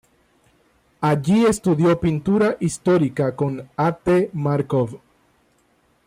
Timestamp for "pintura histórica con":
1.99-3.69